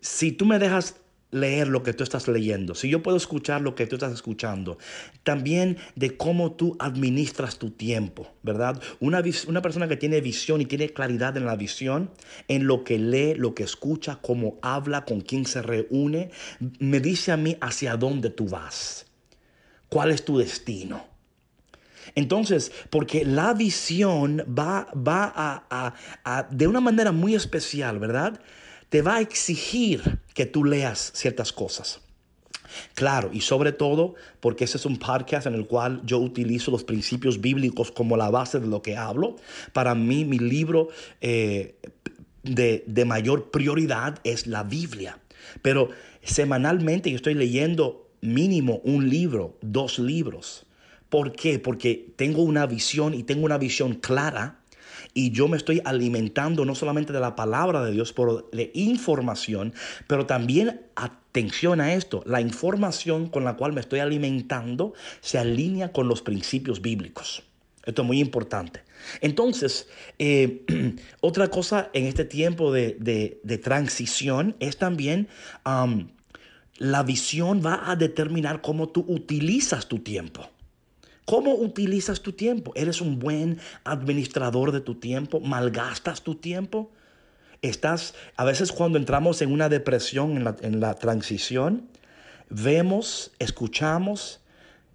Si 0.00 0.32
tú 0.32 0.46
me 0.46 0.58
dejas 0.58 0.96
leer 1.30 1.68
lo 1.68 1.82
que 1.82 1.92
tú 1.92 2.02
estás 2.02 2.26
leyendo, 2.28 2.74
si 2.74 2.88
yo 2.88 3.02
puedo 3.02 3.16
escuchar 3.16 3.60
lo 3.60 3.74
que 3.74 3.86
tú 3.86 3.96
estás 3.96 4.12
escuchando, 4.12 4.78
también 5.22 5.78
de 5.94 6.16
cómo 6.16 6.52
tú 6.52 6.76
administras 6.78 7.58
tu 7.58 7.70
tiempo, 7.70 8.28
¿verdad? 8.42 8.80
Una, 8.98 9.22
una 9.46 9.62
persona 9.62 9.88
que 9.88 9.96
tiene 9.96 10.20
visión 10.20 10.60
y 10.60 10.66
tiene 10.66 10.90
claridad 10.90 11.36
en 11.36 11.46
la 11.46 11.56
visión, 11.56 12.10
en 12.48 12.66
lo 12.66 12.84
que 12.84 12.98
lee, 12.98 13.34
lo 13.34 13.54
que 13.54 13.62
escucha, 13.62 14.18
cómo 14.20 14.58
habla, 14.62 15.04
con 15.04 15.20
quién 15.20 15.46
se 15.46 15.62
reúne, 15.62 16.30
me 16.78 17.00
dice 17.00 17.32
a 17.32 17.36
mí 17.36 17.56
hacia 17.60 17.96
dónde 17.96 18.30
tú 18.30 18.48
vas, 18.48 19.06
cuál 19.88 20.10
es 20.10 20.24
tu 20.24 20.38
destino. 20.38 21.10
Entonces, 22.14 22.72
porque 22.90 23.24
la 23.24 23.54
visión 23.54 24.44
va, 24.46 24.88
va 24.94 25.32
a, 25.34 25.94
a, 26.24 26.42
de 26.50 26.66
una 26.66 26.80
manera 26.80 27.12
muy 27.12 27.34
especial, 27.34 27.98
¿verdad? 27.98 28.40
Te 28.90 29.02
va 29.02 29.16
a 29.16 29.20
exigir 29.20 30.20
que 30.34 30.46
tú 30.46 30.64
leas 30.64 31.12
ciertas 31.14 31.52
cosas. 31.52 32.00
Claro, 32.94 33.30
y 33.32 33.40
sobre 33.40 33.72
todo 33.72 34.14
porque 34.40 34.64
ese 34.64 34.76
es 34.76 34.86
un 34.86 34.98
podcast 34.98 35.46
en 35.46 35.54
el 35.54 35.66
cual 35.66 36.02
yo 36.04 36.18
utilizo 36.18 36.70
los 36.70 36.84
principios 36.84 37.40
bíblicos 37.40 37.90
como 37.90 38.16
la 38.16 38.30
base 38.30 38.60
de 38.60 38.68
lo 38.68 38.82
que 38.82 38.96
hablo. 38.96 39.36
Para 39.72 39.94
mí, 39.94 40.24
mi 40.24 40.38
libro 40.38 40.88
eh, 41.20 41.76
de, 42.42 42.84
de 42.86 43.04
mayor 43.04 43.50
prioridad 43.50 44.18
es 44.22 44.46
la 44.46 44.62
Biblia. 44.62 45.18
Pero 45.62 45.88
semanalmente 46.22 47.10
yo 47.10 47.16
estoy 47.16 47.34
leyendo 47.34 48.10
mínimo 48.20 48.80
un 48.84 49.08
libro, 49.08 49.56
dos 49.62 49.98
libros 49.98 50.66
¿Por 51.10 51.32
qué? 51.32 51.58
Porque 51.58 52.12
tengo 52.16 52.42
una 52.42 52.66
visión 52.66 53.14
y 53.14 53.24
tengo 53.24 53.44
una 53.44 53.58
visión 53.58 53.94
clara 53.94 54.59
y 55.14 55.30
yo 55.30 55.48
me 55.48 55.56
estoy 55.56 55.82
alimentando 55.84 56.64
no 56.64 56.74
solamente 56.74 57.12
de 57.12 57.20
la 57.20 57.36
palabra 57.36 57.84
de 57.84 57.92
Dios, 57.92 58.12
pero 58.12 58.48
de 58.52 58.70
información, 58.74 59.74
pero 60.06 60.26
también 60.26 60.82
atención 60.96 61.80
a 61.80 61.94
esto, 61.94 62.22
la 62.26 62.40
información 62.40 63.28
con 63.28 63.44
la 63.44 63.56
cual 63.56 63.72
me 63.72 63.80
estoy 63.80 64.00
alimentando 64.00 64.94
se 65.20 65.38
alinea 65.38 65.92
con 65.92 66.08
los 66.08 66.22
principios 66.22 66.80
bíblicos. 66.80 67.42
Esto 67.84 68.02
es 68.02 68.06
muy 68.06 68.20
importante. 68.20 68.82
Entonces, 69.20 69.88
eh, 70.18 70.64
otra 71.20 71.48
cosa 71.48 71.90
en 71.92 72.06
este 72.06 72.24
tiempo 72.24 72.72
de, 72.72 73.60
transición 73.62 74.56
es 74.60 74.76
también 74.76 75.28
la 76.76 77.02
visión 77.02 77.64
va 77.64 77.90
a 77.90 77.96
determinar 77.96 78.62
cómo 78.62 78.88
tú 78.88 79.04
utilizas 79.08 79.86
tu 79.86 79.98
tiempo. 79.98 80.48
¿Cómo 81.30 81.54
utilizas 81.54 82.22
tu 82.22 82.32
tiempo? 82.32 82.72
¿Eres 82.74 83.00
un 83.00 83.20
buen 83.20 83.60
administrador 83.84 84.72
de 84.72 84.80
tu 84.80 84.96
tiempo? 84.96 85.38
¿Malgastas 85.38 86.22
tu 86.22 86.34
tiempo? 86.34 86.90
Estás, 87.62 88.16
a 88.34 88.44
veces 88.44 88.72
cuando 88.72 88.98
entramos 88.98 89.40
en 89.40 89.52
una 89.52 89.68
depresión 89.68 90.36
en 90.36 90.42
la, 90.42 90.56
en 90.60 90.80
la 90.80 90.94
transición, 90.94 91.86
vemos, 92.48 93.30
escuchamos 93.38 94.40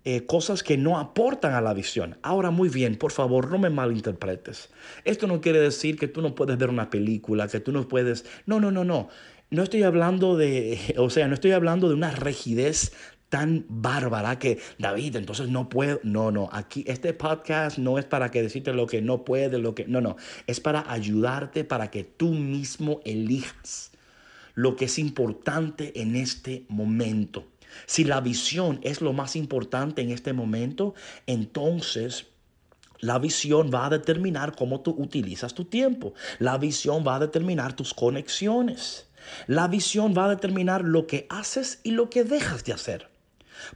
eh, 0.04 0.26
cosas 0.26 0.62
que 0.62 0.76
no 0.76 1.00
aportan 1.00 1.54
a 1.54 1.62
la 1.62 1.74
visión. 1.74 2.18
Ahora, 2.22 2.52
muy 2.52 2.68
bien, 2.68 2.98
por 2.98 3.14
favor, 3.14 3.50
no 3.50 3.58
me 3.58 3.70
malinterpretes. 3.70 4.72
Esto 5.06 5.28
no 5.28 5.40
quiere 5.40 5.62
decir 5.62 5.98
que 5.98 6.10
tú 6.10 6.22
no 6.22 6.36
puedes 6.36 6.58
ver 6.58 6.70
una 6.70 6.90
película, 6.90 7.48
que 7.48 7.62
tú 7.62 7.72
no 7.72 7.88
puedes... 7.88 8.26
No, 8.46 8.60
no, 8.60 8.72
no, 8.72 8.84
no. 8.84 9.08
No 9.52 9.64
estoy 9.64 9.84
hablando 9.84 10.36
de, 10.36 10.96
o 10.98 11.10
sea, 11.10 11.30
no 11.30 11.34
estoy 11.34 11.54
hablando 11.54 11.88
de 11.88 11.94
una 11.94 12.12
rigidez 12.12 12.92
tan 13.36 13.66
bárbara 13.68 14.40
que 14.40 14.60
David, 14.80 15.18
entonces 15.18 15.50
no 15.50 15.68
puedo. 15.68 16.00
No, 16.04 16.32
no, 16.32 16.48
aquí 16.54 16.86
este 16.88 17.14
podcast 17.14 17.78
no 17.78 18.00
es 18.00 18.06
para 18.06 18.32
que 18.32 18.42
decirte 18.42 18.72
lo 18.72 18.88
que 18.88 19.02
no 19.02 19.26
puedes, 19.26 19.60
lo 19.60 19.76
que. 19.76 19.86
No, 19.88 20.00
no, 20.00 20.16
es 20.48 20.62
para 20.62 20.90
ayudarte 20.90 21.66
para 21.66 21.92
que 21.92 22.06
tú 22.06 22.30
mismo 22.30 23.02
elijas 23.04 23.92
lo 24.54 24.78
que 24.78 24.86
es 24.86 24.98
importante 25.00 26.00
en 26.02 26.16
este 26.16 26.66
momento. 26.70 27.46
Si 27.88 28.06
la 28.06 28.22
visión 28.22 28.80
es 28.84 29.02
lo 29.02 29.12
más 29.12 29.36
importante 29.36 30.02
en 30.02 30.12
este 30.12 30.32
momento, 30.32 30.94
entonces 31.28 32.28
la 33.02 33.20
visión 33.20 33.70
va 33.70 33.88
a 33.88 33.90
determinar 33.90 34.56
cómo 34.56 34.80
tú 34.80 34.96
utilizas 34.98 35.54
tu 35.54 35.66
tiempo. 35.66 36.14
La 36.40 36.58
visión 36.58 37.04
va 37.06 37.18
a 37.18 37.20
determinar 37.20 37.76
tus 37.76 37.94
conexiones. 37.94 39.08
La 39.46 39.68
visión 39.68 40.14
va 40.18 40.24
a 40.24 40.30
determinar 40.30 40.86
lo 40.86 41.06
que 41.06 41.28
haces 41.30 41.82
y 41.84 41.92
lo 41.92 42.10
que 42.10 42.24
dejas 42.24 42.64
de 42.64 42.72
hacer. 42.72 43.15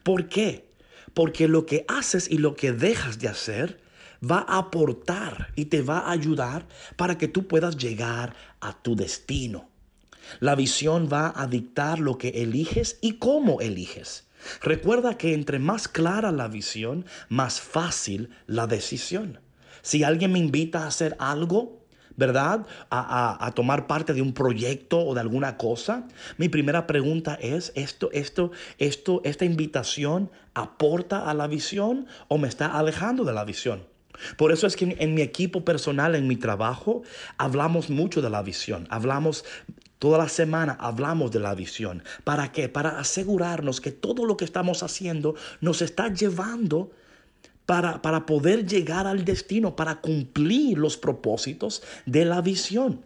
¿Por 0.03 0.29
qué? 0.29 0.69
Porque 1.13 1.47
lo 1.47 1.65
que 1.65 1.85
haces 1.87 2.29
y 2.29 2.37
lo 2.37 2.55
que 2.55 2.71
dejas 2.71 3.19
de 3.19 3.27
hacer 3.27 3.81
va 4.23 4.45
a 4.47 4.59
aportar 4.59 5.51
y 5.55 5.65
te 5.65 5.81
va 5.81 5.99
a 5.99 6.11
ayudar 6.11 6.67
para 6.95 7.17
que 7.17 7.27
tú 7.27 7.47
puedas 7.47 7.77
llegar 7.77 8.35
a 8.59 8.81
tu 8.81 8.95
destino. 8.95 9.69
La 10.39 10.55
visión 10.55 11.09
va 11.11 11.33
a 11.35 11.47
dictar 11.47 11.99
lo 11.99 12.17
que 12.17 12.29
eliges 12.29 12.97
y 13.01 13.13
cómo 13.13 13.61
eliges. 13.61 14.27
Recuerda 14.61 15.17
que 15.17 15.33
entre 15.33 15.59
más 15.59 15.87
clara 15.87 16.31
la 16.31 16.47
visión, 16.47 17.05
más 17.27 17.59
fácil 17.59 18.29
la 18.45 18.67
decisión. 18.67 19.39
Si 19.81 20.03
alguien 20.03 20.31
me 20.31 20.39
invita 20.39 20.83
a 20.83 20.87
hacer 20.87 21.15
algo, 21.19 21.78
¿verdad? 22.19 22.67
A, 22.91 23.51
tomar 23.55 23.87
parte 23.87 24.13
de 24.13 24.21
un 24.21 24.33
proyecto 24.33 24.99
o 24.99 25.15
de 25.15 25.21
alguna 25.21 25.57
cosa. 25.57 26.07
Mi 26.37 26.49
primera 26.49 26.85
pregunta 26.85 27.35
es, 27.41 27.71
¿esto, 27.75 28.09
esto, 28.11 28.51
esto, 28.77 29.21
esta 29.23 29.45
invitación 29.45 30.29
aporta 30.53 31.29
a 31.29 31.33
la 31.33 31.47
visión 31.47 32.05
o 32.27 32.37
me 32.37 32.47
está 32.47 32.77
alejando 32.77 33.23
de 33.23 33.33
la 33.33 33.45
visión? 33.45 33.87
Por 34.37 34.51
eso 34.51 34.67
es 34.67 34.75
que 34.75 34.97
en, 34.99 35.13
mi 35.13 35.21
equipo 35.21 35.63
personal, 35.63 36.13
en 36.13 36.27
mi 36.27 36.35
trabajo, 36.35 37.03
hablamos 37.37 37.89
mucho 37.89 38.21
de 38.21 38.29
la 38.29 38.43
visión. 38.43 38.85
Hablamos 38.89 39.45
Toda 39.99 40.17
la 40.17 40.29
semana 40.29 40.77
hablamos 40.79 41.29
de 41.29 41.41
la 41.41 41.53
visión. 41.53 42.03
¿Para 42.23 42.53
qué? 42.53 42.69
Para 42.69 42.99
asegurarnos 42.99 43.81
que 43.81 43.91
todo 43.91 44.23
lo 44.23 44.37
que 44.37 44.45
estamos 44.45 44.81
haciendo 44.81 45.35
nos 45.59 45.81
está 45.81 46.07
llevando 46.07 46.91
para, 47.69 48.25
poder 48.25 48.65
llegar 48.65 49.05
al 49.05 49.23
destino, 49.23 49.75
para 49.75 50.01
cumplir 50.01 50.79
los 50.79 50.97
propósitos 50.97 51.83
de 52.07 52.25
la 52.25 52.41
visión. 52.41 53.05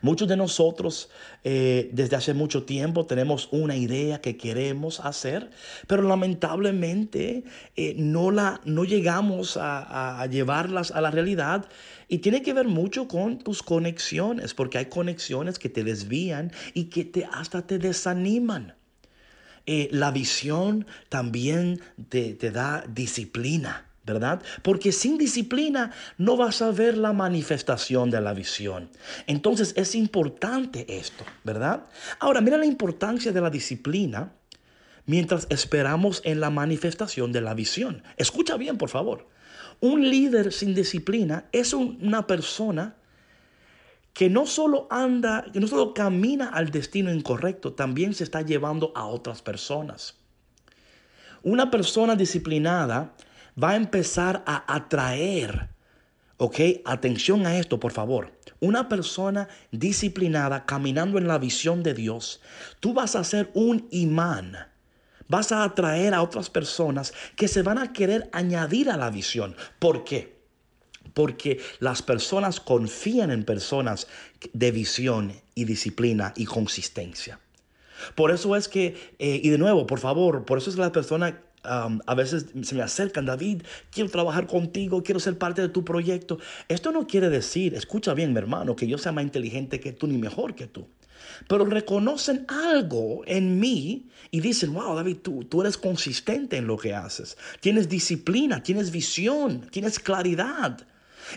Muchos 0.00 0.26
de 0.26 0.36
nosotros 0.36 1.10
eh, 1.44 1.88
desde 1.92 2.16
hace 2.16 2.34
mucho 2.34 2.64
tiempo 2.64 3.06
tenemos 3.06 3.48
una 3.52 3.76
idea 3.76 4.20
que 4.20 4.36
queremos 4.36 4.98
hacer, 4.98 5.50
pero 5.86 6.02
lamentablemente 6.02 7.44
eh, 7.76 7.94
no, 7.96 8.32
la, 8.32 8.60
no 8.64 8.82
llegamos 8.82 9.56
a, 9.56 10.20
a, 10.20 10.26
llevarlas 10.26 10.90
a 10.90 11.00
la 11.00 11.12
realidad 11.12 11.66
y 12.08 12.18
tiene 12.18 12.42
que 12.42 12.54
ver 12.54 12.66
mucho 12.66 13.06
con 13.06 13.38
tus 13.38 13.62
conexiones, 13.62 14.54
porque 14.54 14.78
hay 14.78 14.86
conexiones 14.86 15.60
que 15.60 15.68
te 15.68 15.84
desvían 15.84 16.50
y 16.74 16.86
que 16.86 17.04
te, 17.04 17.26
hasta 17.32 17.64
te 17.64 17.78
desaniman. 17.78 18.74
Eh, 19.66 19.88
la 19.92 20.10
visión 20.10 20.86
también 21.08 21.80
te, 22.08 22.34
te 22.34 22.50
da 22.50 22.84
disciplina. 22.88 23.88
¿verdad? 24.04 24.42
Porque 24.62 24.90
sin 24.90 25.16
disciplina 25.16 25.92
no 26.18 26.36
vas 26.36 26.60
a 26.60 26.72
ver 26.72 26.98
la 26.98 27.12
manifestación 27.12 28.10
de 28.10 28.20
la 28.20 28.34
visión. 28.34 28.90
Entonces 29.28 29.74
es 29.76 29.94
importante 29.94 30.98
esto, 30.98 31.24
¿verdad? 31.44 31.86
Ahora, 32.18 32.40
mira 32.40 32.56
la 32.56 32.66
importancia 32.66 33.30
de 33.30 33.40
la 33.40 33.48
disciplina 33.48 34.32
mientras 35.06 35.46
esperamos 35.50 36.20
en 36.24 36.40
la 36.40 36.50
manifestación 36.50 37.32
de 37.32 37.40
la 37.40 37.54
visión. 37.54 38.02
Escucha 38.16 38.56
bien, 38.56 38.76
por 38.76 38.88
favor. 38.88 39.28
Un 39.80 40.08
líder 40.08 40.52
sin 40.52 40.74
disciplina 40.74 41.46
es 41.52 41.72
una 41.72 42.26
persona 42.26 42.96
que 44.12 44.28
no 44.28 44.46
solo 44.46 44.86
anda, 44.90 45.46
que 45.52 45.60
no 45.60 45.66
solo 45.66 45.94
camina 45.94 46.48
al 46.48 46.70
destino 46.70 47.12
incorrecto, 47.12 47.72
también 47.72 48.14
se 48.14 48.24
está 48.24 48.42
llevando 48.42 48.92
a 48.94 49.06
otras 49.06 49.42
personas. 49.42 50.16
Una 51.42 51.70
persona 51.70 52.14
disciplinada 52.14 53.14
va 53.62 53.70
a 53.70 53.76
empezar 53.76 54.44
a 54.46 54.74
atraer, 54.74 55.70
¿ok? 56.36 56.60
Atención 56.84 57.46
a 57.46 57.56
esto, 57.58 57.80
por 57.80 57.92
favor. 57.92 58.38
Una 58.60 58.88
persona 58.88 59.48
disciplinada 59.70 60.66
caminando 60.66 61.18
en 61.18 61.26
la 61.26 61.38
visión 61.38 61.82
de 61.82 61.94
Dios, 61.94 62.40
tú 62.80 62.94
vas 62.94 63.16
a 63.16 63.24
ser 63.24 63.50
un 63.54 63.88
imán. 63.90 64.56
Vas 65.26 65.50
a 65.50 65.64
atraer 65.64 66.14
a 66.14 66.22
otras 66.22 66.50
personas 66.50 67.14
que 67.36 67.48
se 67.48 67.62
van 67.62 67.78
a 67.78 67.92
querer 67.92 68.28
añadir 68.32 68.90
a 68.90 68.96
la 68.96 69.10
visión. 69.10 69.56
¿Por 69.78 70.04
qué? 70.04 70.41
Porque 71.14 71.60
las 71.80 72.02
personas 72.02 72.60
confían 72.60 73.30
en 73.30 73.44
personas 73.44 74.06
de 74.52 74.70
visión 74.70 75.32
y 75.54 75.64
disciplina 75.64 76.32
y 76.36 76.46
consistencia. 76.46 77.40
Por 78.14 78.30
eso 78.30 78.56
es 78.56 78.68
que, 78.68 78.96
eh, 79.18 79.40
y 79.42 79.48
de 79.50 79.58
nuevo, 79.58 79.86
por 79.86 80.00
favor, 80.00 80.44
por 80.44 80.58
eso 80.58 80.70
es 80.70 80.76
que 80.76 80.82
las 80.82 80.90
personas 80.90 81.34
um, 81.64 82.00
a 82.06 82.14
veces 82.14 82.46
se 82.62 82.74
me 82.74 82.82
acercan, 82.82 83.26
David, 83.26 83.62
quiero 83.90 84.10
trabajar 84.10 84.46
contigo, 84.46 85.02
quiero 85.02 85.20
ser 85.20 85.38
parte 85.38 85.62
de 85.62 85.68
tu 85.68 85.84
proyecto. 85.84 86.38
Esto 86.68 86.92
no 86.92 87.06
quiere 87.06 87.28
decir, 87.28 87.74
escucha 87.74 88.14
bien 88.14 88.32
mi 88.32 88.38
hermano, 88.38 88.76
que 88.76 88.86
yo 88.86 88.98
sea 88.98 89.12
más 89.12 89.24
inteligente 89.24 89.80
que 89.80 89.92
tú 89.92 90.06
ni 90.06 90.18
mejor 90.18 90.54
que 90.54 90.66
tú. 90.66 90.88
Pero 91.48 91.64
reconocen 91.64 92.44
algo 92.48 93.22
en 93.26 93.58
mí 93.60 94.08
y 94.30 94.40
dicen, 94.40 94.74
wow, 94.74 94.94
David, 94.96 95.18
tú, 95.22 95.44
tú 95.44 95.60
eres 95.60 95.76
consistente 95.76 96.56
en 96.56 96.66
lo 96.66 96.76
que 96.76 96.94
haces. 96.94 97.36
Tienes 97.60 97.88
disciplina, 97.88 98.62
tienes 98.62 98.90
visión, 98.90 99.68
tienes 99.70 99.98
claridad. 99.98 100.84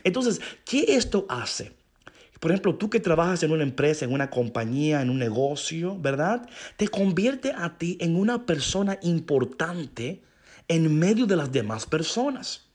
Entonces, 0.04 0.42
¿qué 0.66 0.86
esto 0.96 1.26
hace? 1.30 1.74
Por 2.40 2.52
ejemplo, 2.52 2.76
tú 2.76 2.90
que 2.90 3.00
trabajas 3.00 3.44
en 3.44 3.52
una 3.52 3.64
empresa, 3.64 4.06
en 4.06 4.14
una 4.14 4.30
compañía, 4.30 5.02
en 5.02 5.10
un 5.10 5.18
negocio, 5.18 5.98
¿verdad? 6.00 6.48
Te 6.78 6.88
convierte 6.88 7.54
a 7.58 7.78
ti 7.78 7.98
en 8.02 8.16
una 8.16 8.46
persona 8.46 9.00
importante 9.02 10.22
en 10.68 11.00
medio 11.00 11.26
de 11.26 11.36
las 11.36 11.52
demás 11.52 11.86
personas. 11.86 12.68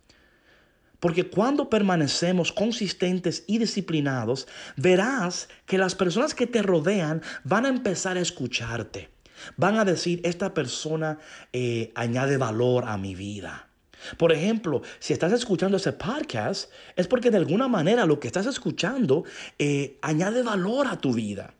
Porque 0.98 1.30
cuando 1.30 1.70
permanecemos 1.70 2.52
consistentes 2.52 3.44
y 3.46 3.58
disciplinados, 3.58 4.46
verás 4.76 5.48
que 5.66 5.78
las 5.78 5.94
personas 5.94 6.34
que 6.34 6.46
te 6.46 6.62
rodean 6.62 7.22
van 7.44 7.64
a 7.64 7.70
empezar 7.70 8.18
a 8.18 8.20
escucharte. 8.20 9.08
Van 9.56 9.78
a 9.78 9.86
decir, 9.86 10.20
esta 10.24 10.52
persona 10.52 11.18
eh, 11.52 11.90
añade 11.94 12.36
valor 12.36 12.84
a 12.86 12.98
mi 12.98 13.14
vida. 13.14 13.69
Por 14.16 14.32
ejemplo, 14.32 14.82
si 14.98 15.12
estás 15.12 15.32
escuchando 15.32 15.76
ese 15.76 15.92
podcast, 15.92 16.70
es 16.96 17.06
porque 17.06 17.30
de 17.30 17.38
alguna 17.38 17.68
manera 17.68 18.06
lo 18.06 18.20
que 18.20 18.26
estás 18.26 18.46
escuchando 18.46 19.24
eh, 19.58 19.98
añade 20.02 20.42
valor 20.42 20.86
a 20.86 20.98
tu 20.98 21.12
vida. 21.12 21.54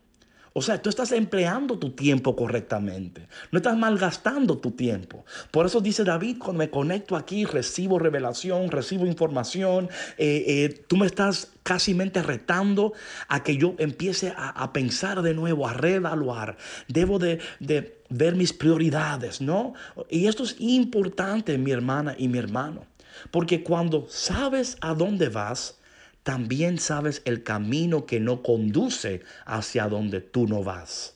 O 0.53 0.61
sea, 0.61 0.81
tú 0.81 0.89
estás 0.89 1.13
empleando 1.13 1.79
tu 1.79 1.91
tiempo 1.91 2.35
correctamente. 2.35 3.27
No 3.51 3.57
estás 3.57 3.77
malgastando 3.77 4.57
tu 4.57 4.71
tiempo. 4.71 5.23
Por 5.49 5.65
eso 5.65 5.79
dice 5.79 6.03
David, 6.03 6.39
cuando 6.39 6.59
me 6.59 6.69
conecto 6.69 7.15
aquí, 7.15 7.45
recibo 7.45 7.99
revelación, 7.99 8.69
recibo 8.69 9.05
información. 9.05 9.89
Eh, 10.17 10.43
eh, 10.47 10.83
tú 10.87 10.97
me 10.97 11.05
estás 11.05 11.53
casi 11.63 11.93
retando 11.93 12.93
a 13.29 13.43
que 13.43 13.55
yo 13.55 13.75
empiece 13.77 14.33
a, 14.35 14.73
pensar 14.73 15.21
de 15.21 15.33
nuevo, 15.33 15.67
a 15.67 15.73
reevaluar. 15.73 16.57
Debo 16.89 17.17
de, 17.17 17.39
de 17.59 18.01
ver 18.09 18.35
mis 18.35 18.51
prioridades, 18.51 19.39
¿no? 19.39 19.73
Y 20.09 20.27
esto 20.27 20.43
es 20.43 20.57
importante, 20.59 21.57
mi 21.57 21.71
hermana 21.71 22.15
y 22.17 22.27
mi 22.27 22.39
hermano. 22.39 22.85
Porque 23.29 23.63
cuando 23.63 24.07
sabes 24.09 24.77
a 24.81 24.93
dónde 24.95 25.29
vas, 25.29 25.79
también 26.23 26.77
sabes 26.77 27.21
el 27.25 27.43
camino 27.43 28.05
que 28.05 28.19
no 28.19 28.43
conduce 28.43 29.23
hacia 29.45 29.87
donde 29.87 30.21
tú 30.21 30.47
no 30.47 30.63
vas. 30.63 31.15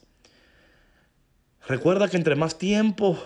Recuerda 1.68 2.10
que 2.10 2.18
entre 2.18 2.36
más 2.36 2.58
tiempo 2.58 3.20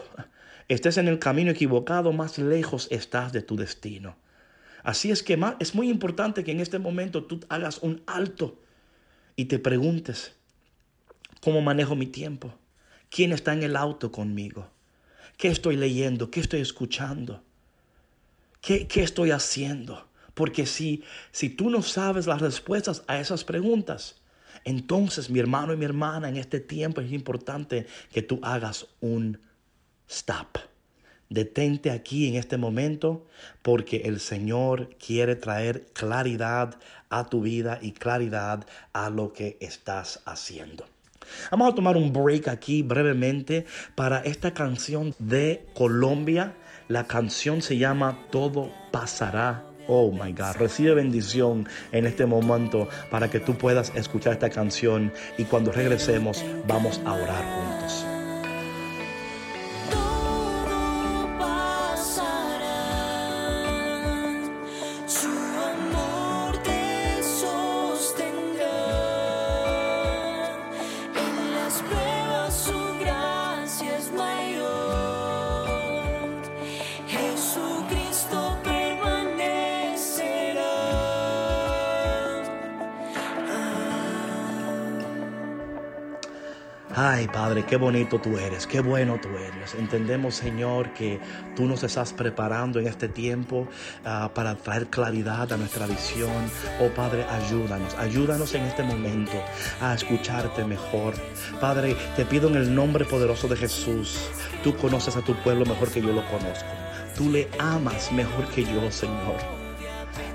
estés 0.67 0.97
en 0.97 1.07
el 1.07 1.19
camino 1.19 1.51
equivocado, 1.51 2.13
más 2.13 2.37
lejos 2.37 2.87
estás 2.91 3.33
de 3.33 3.41
tu 3.41 3.55
destino. 3.55 4.17
Así 4.83 5.11
es 5.11 5.23
que 5.23 5.37
es 5.59 5.75
muy 5.75 5.89
importante 5.89 6.43
que 6.43 6.51
en 6.51 6.59
este 6.59 6.79
momento 6.79 7.25
tú 7.25 7.41
hagas 7.49 7.79
un 7.79 8.01
alto 8.07 8.61
y 9.35 9.45
te 9.45 9.59
preguntes, 9.59 10.35
¿cómo 11.41 11.61
manejo 11.61 11.95
mi 11.95 12.07
tiempo? 12.07 12.53
¿Quién 13.09 13.31
está 13.33 13.53
en 13.53 13.63
el 13.63 13.75
auto 13.75 14.11
conmigo? 14.11 14.69
¿Qué 15.37 15.47
estoy 15.47 15.75
leyendo? 15.75 16.31
¿Qué 16.31 16.39
estoy 16.39 16.61
escuchando? 16.61 17.43
¿Qué, 18.61 18.87
qué 18.87 19.03
estoy 19.03 19.31
haciendo? 19.31 20.08
Porque 20.39 20.65
si, 20.65 21.03
si 21.33 21.49
tú 21.49 21.69
no 21.69 21.81
sabes 21.81 22.25
las 22.25 22.39
respuestas 22.39 23.03
a 23.07 23.19
esas 23.19 23.43
preguntas, 23.43 24.21
entonces 24.63 25.29
mi 25.29 25.37
hermano 25.37 25.73
y 25.73 25.75
mi 25.75 25.83
hermana 25.83 26.29
en 26.29 26.37
este 26.37 26.61
tiempo 26.61 27.01
es 27.01 27.11
importante 27.11 27.87
que 28.13 28.21
tú 28.21 28.39
hagas 28.41 28.87
un 29.01 29.37
stop. 30.07 30.59
Detente 31.27 31.91
aquí 31.91 32.29
en 32.29 32.35
este 32.35 32.55
momento 32.55 33.27
porque 33.61 34.03
el 34.05 34.21
Señor 34.21 34.95
quiere 34.95 35.35
traer 35.35 35.87
claridad 35.91 36.79
a 37.09 37.25
tu 37.25 37.41
vida 37.41 37.77
y 37.81 37.91
claridad 37.91 38.65
a 38.93 39.09
lo 39.09 39.33
que 39.33 39.57
estás 39.59 40.21
haciendo. 40.23 40.85
Vamos 41.51 41.73
a 41.73 41.75
tomar 41.75 41.97
un 41.97 42.13
break 42.13 42.47
aquí 42.47 42.81
brevemente 42.81 43.65
para 43.93 44.19
esta 44.19 44.53
canción 44.53 45.13
de 45.19 45.65
Colombia. 45.73 46.55
La 46.87 47.07
canción 47.07 47.61
se 47.61 47.77
llama 47.77 48.25
Todo 48.31 48.71
pasará 48.93 49.68
Oh 49.91 50.11
my 50.11 50.31
God, 50.33 50.55
recibe 50.57 50.93
bendición 50.93 51.67
en 51.91 52.05
este 52.05 52.27
momento 52.27 52.87
para 53.09 53.27
que 53.29 53.39
tú 53.39 53.55
puedas 53.55 53.91
escuchar 53.95 54.33
esta 54.33 54.51
canción 54.51 55.11
y 55.39 55.45
cuando 55.45 55.71
regresemos 55.71 56.45
vamos 56.67 57.01
a 57.05 57.13
orar. 57.13 57.68
Ay, 87.01 87.29
Padre, 87.29 87.63
qué 87.63 87.77
bonito 87.77 88.19
tú 88.19 88.37
eres, 88.37 88.67
qué 88.67 88.81
bueno 88.81 89.17
tú 89.21 89.29
eres. 89.29 89.73
Entendemos, 89.73 90.35
Señor, 90.35 90.91
que 90.91 91.17
tú 91.55 91.63
nos 91.63 91.81
estás 91.81 92.11
preparando 92.11 92.77
en 92.77 92.87
este 92.87 93.07
tiempo 93.07 93.69
ah, 94.03 94.29
para 94.35 94.55
traer 94.55 94.87
claridad 94.87 95.49
a 95.53 95.55
nuestra 95.55 95.87
visión. 95.87 96.29
Oh, 96.81 96.89
Padre, 96.89 97.23
ayúdanos, 97.23 97.95
ayúdanos 97.95 98.53
en 98.53 98.63
este 98.63 98.83
momento 98.83 99.41
a 99.79 99.93
escucharte 99.93 100.65
mejor. 100.65 101.13
Padre, 101.61 101.95
te 102.17 102.25
pido 102.25 102.49
en 102.49 102.55
el 102.55 102.75
nombre 102.75 103.05
poderoso 103.05 103.47
de 103.47 103.55
Jesús, 103.55 104.29
tú 104.61 104.75
conoces 104.75 105.15
a 105.15 105.21
tu 105.21 105.33
pueblo 105.35 105.65
mejor 105.65 105.89
que 105.89 106.01
yo 106.01 106.11
lo 106.11 106.25
conozco. 106.27 106.67
Tú 107.15 107.29
le 107.29 107.47
amas 107.59 108.11
mejor 108.11 108.45
que 108.49 108.65
yo, 108.65 108.91
Señor. 108.91 109.58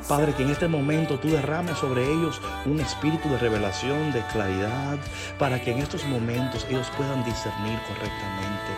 Padre, 0.08 0.34
que 0.34 0.42
en 0.42 0.50
este 0.50 0.68
momento 0.68 1.18
tú 1.18 1.28
derrames 1.28 1.78
sobre 1.78 2.02
ellos 2.04 2.40
un 2.66 2.78
espíritu 2.78 3.28
de 3.30 3.38
revelación, 3.38 4.12
de 4.12 4.22
claridad, 4.32 4.98
para 5.38 5.60
que 5.60 5.72
en 5.72 5.78
estos 5.78 6.04
momentos 6.04 6.66
ellos 6.68 6.90
puedan 6.96 7.24
discernir 7.24 7.78
correctamente. 7.88 8.70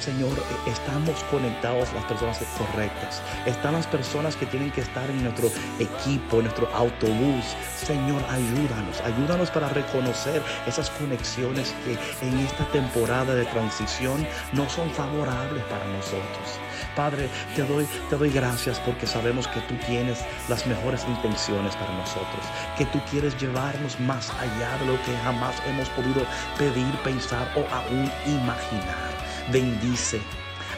Señor, 0.00 0.32
e, 0.66 0.70
estamos 0.70 1.22
conectados 1.30 1.92
las 1.92 2.04
personas 2.04 2.38
correctas. 2.56 3.22
Están 3.44 3.74
las 3.74 3.86
personas 3.86 4.34
que 4.34 4.46
tienen 4.46 4.70
que 4.70 4.80
estar 4.80 5.08
en 5.10 5.22
nuestro 5.22 5.50
equipo, 5.78 6.38
en 6.38 6.44
nuestro 6.44 6.74
autobús. 6.74 7.44
Señor, 7.76 8.22
ayúdanos, 8.30 9.00
ayúdanos 9.02 9.50
para 9.50 9.68
reconocer 9.68 10.42
esas 10.66 10.88
conexiones 10.90 11.74
que 11.84 11.98
en 12.26 12.38
esta 12.38 12.64
temporada 12.72 13.34
de 13.34 13.44
transición 13.46 14.26
no 14.52 14.68
son 14.70 14.90
favorables 14.90 15.62
para 15.64 15.84
nosotros. 15.84 16.58
Padre, 16.96 17.28
te 17.54 17.62
doy, 17.62 17.86
te 18.08 18.16
doy 18.16 18.30
gracias 18.30 18.80
porque 18.80 19.06
sabemos 19.06 19.46
que 19.48 19.60
tú 19.62 19.74
tienes 19.86 20.24
las 20.48 20.66
mejores 20.66 21.04
intenciones 21.06 21.76
para 21.76 21.92
nosotros, 21.92 22.44
que 22.78 22.86
tú 22.86 23.00
quieres 23.10 23.38
llevarnos 23.38 24.00
más 24.00 24.30
allá 24.30 24.78
de 24.78 24.86
lo 24.86 25.02
que 25.02 25.16
jamás 25.22 25.54
hemos 25.66 25.88
podido 25.90 26.24
pedir, 26.56 26.92
pensar 27.04 27.46
o 27.54 27.60
aún 27.74 28.10
imaginar. 28.26 29.19
Bendice 29.52 30.20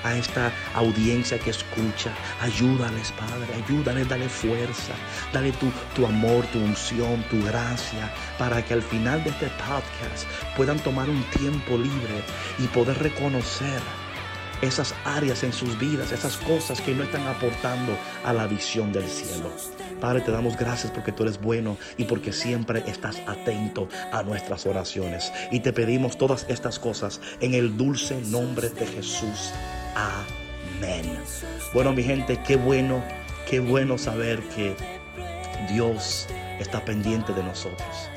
a 0.05 0.17
esta 0.17 0.53
audiencia 0.75 1.39
que 1.39 1.51
escucha. 1.51 2.13
Ayúdales, 2.41 3.13
Padre, 3.13 3.55
ayúdales, 3.65 4.09
dale 4.09 4.29
fuerza, 4.29 4.95
dale 5.33 5.53
tu, 5.53 5.71
tu, 5.95 6.07
amor, 6.07 6.45
tu 6.47 6.59
unción, 6.59 7.23
tu 7.31 7.43
gracia, 7.45 8.13
para 8.39 8.65
que 8.65 8.75
al 8.75 8.83
final 8.83 9.23
de 9.25 9.31
este 9.31 9.47
podcast 9.47 10.27
puedan 10.57 10.79
tomar 10.81 11.09
un 11.09 11.23
tiempo 11.31 11.77
libre 11.77 12.23
y 12.59 12.67
poder 12.69 12.99
reconocer 12.99 13.81
esas 14.63 14.95
áreas 15.05 15.43
en 15.43 15.53
sus 15.53 15.79
vidas, 15.79 16.13
esas 16.13 16.37
cosas 16.39 16.81
que 16.81 16.95
no 16.95 17.03
están 17.03 17.27
aportando 17.27 17.99
a 18.25 18.33
la 18.33 18.47
visión 18.47 18.93
del 18.93 19.07
cielo. 19.09 19.51
Padre, 20.01 20.23
te 20.23 20.31
damos 20.31 20.57
gracias 20.57 20.91
porque 20.93 21.13
tú 21.13 21.25
eres 21.25 21.41
bueno 21.41 21.77
y 21.97 22.05
porque 22.05 22.33
siempre 22.33 22.83
estás 22.87 23.21
atento 23.27 23.89
a 24.13 24.23
nuestras 24.23 24.65
oraciones. 24.67 25.33
Y 25.51 25.61
te 25.61 25.73
pedimos 25.73 26.17
todas 26.17 26.47
estas 26.49 26.79
cosas 26.79 27.21
en 27.41 27.55
el 27.55 27.77
dulce 27.77 28.21
nombre 28.23 28.69
de 28.71 28.87
Jesús. 28.87 29.53
Amén. 29.95 31.19
Bueno, 31.75 31.93
mi 31.93 32.03
gente, 32.03 32.41
qué 32.47 32.57
bueno, 32.57 33.03
qué 33.49 33.61
bueno 33.61 33.99
saber 33.99 34.41
que 34.55 34.77
Dios 35.69 36.27
está 36.59 36.85
pendiente 36.85 37.33
de 37.33 37.43
nosotros. 37.43 38.09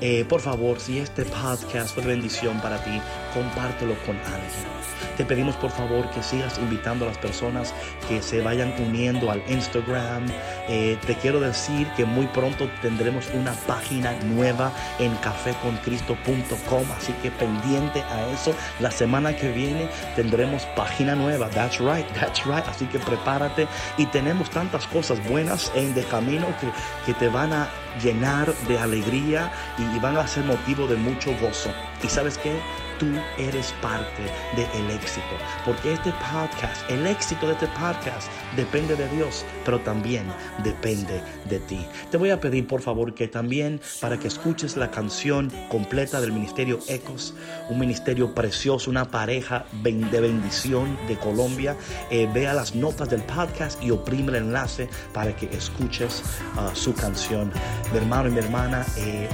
Eh, 0.00 0.26
por 0.28 0.40
favor, 0.40 0.78
si 0.78 0.98
este 0.98 1.24
podcast 1.24 1.94
fue 1.94 2.04
bendición 2.04 2.60
para 2.60 2.82
ti, 2.84 3.00
compártelo 3.32 3.94
con 4.04 4.16
alguien. 4.16 4.76
Te 5.16 5.24
pedimos 5.24 5.56
por 5.56 5.70
favor 5.70 6.10
que 6.10 6.22
sigas 6.22 6.58
invitando 6.58 7.06
a 7.06 7.08
las 7.08 7.18
personas 7.18 7.72
que 8.06 8.20
se 8.20 8.42
vayan 8.42 8.74
uniendo 8.78 9.30
al 9.30 9.42
Instagram. 9.48 10.26
Eh, 10.68 10.98
te 11.06 11.14
quiero 11.14 11.40
decir 11.40 11.86
que 11.96 12.04
muy 12.04 12.26
pronto 12.26 12.68
tendremos 12.82 13.26
una 13.32 13.52
página 13.66 14.12
nueva 14.24 14.72
en 14.98 15.14
cafeconcristo.com, 15.16 16.84
así 16.96 17.14
que 17.22 17.30
pendiente 17.30 18.02
a 18.02 18.30
eso. 18.30 18.54
La 18.80 18.90
semana 18.90 19.34
que 19.34 19.50
viene 19.50 19.88
tendremos 20.14 20.64
página 20.76 21.14
nueva. 21.14 21.48
That's 21.48 21.78
right, 21.78 22.06
that's 22.12 22.44
right. 22.44 22.66
Así 22.68 22.84
que 22.86 22.98
prepárate 22.98 23.66
y 23.96 24.04
tenemos 24.06 24.50
tantas 24.50 24.86
cosas 24.86 25.26
buenas 25.26 25.72
en 25.74 25.94
de 25.94 26.04
camino 26.04 26.46
que, 26.60 26.68
que 27.06 27.18
te 27.18 27.28
van 27.28 27.54
a 27.54 27.68
llenar 28.02 28.52
de 28.68 28.78
alegría 28.78 29.52
y, 29.78 29.98
van 29.98 30.16
a 30.16 30.26
ser 30.26 30.44
motivo 30.44 30.86
de 30.86 30.96
mucho 30.96 31.34
gozo. 31.40 31.70
¿Y 32.02 32.08
sabes 32.08 32.38
qué? 32.38 32.60
Tú 32.98 33.06
eres 33.38 33.72
parte 33.82 34.22
del 34.56 34.90
éxito. 34.90 35.26
Porque 35.64 35.92
este 35.92 36.12
podcast, 36.12 36.90
el 36.90 37.06
éxito 37.06 37.46
de 37.46 37.52
este 37.54 37.66
podcast 37.68 38.28
depende 38.56 38.96
de 38.96 39.08
Dios, 39.08 39.44
pero 39.64 39.80
también 39.80 40.26
depende 40.62 41.22
de 41.48 41.58
ti. 41.60 41.86
Te 42.10 42.16
voy 42.16 42.30
a 42.30 42.40
pedir 42.40 42.66
por 42.66 42.80
favor 42.80 43.14
que 43.14 43.28
también 43.28 43.80
para 44.00 44.18
que 44.18 44.28
escuches 44.28 44.76
la 44.76 44.90
canción 44.90 45.50
completa 45.68 46.20
del 46.20 46.32
Ministerio 46.32 46.78
Ecos, 46.88 47.34
un 47.68 47.78
ministerio 47.78 48.34
precioso, 48.34 48.90
una 48.90 49.04
pareja 49.10 49.66
de 49.82 50.20
bendición 50.20 50.96
de 51.08 51.16
Colombia, 51.16 51.76
eh, 52.10 52.28
vea 52.32 52.54
las 52.54 52.74
notas 52.74 53.08
del 53.10 53.22
podcast 53.22 53.82
y 53.82 53.90
oprime 53.90 54.30
el 54.30 54.46
enlace 54.46 54.88
para 55.12 55.34
que 55.34 55.46
escuches 55.56 56.22
ah, 56.56 56.70
su 56.74 56.94
canción. 56.94 57.52
Mi 57.92 57.98
hermano 57.98 58.28
y 58.28 58.32
mi 58.32 58.38
hermana, 58.38 58.84
eh, 58.96 59.28